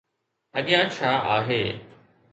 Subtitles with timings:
[0.57, 1.61] اڳيان ڇا آهي؟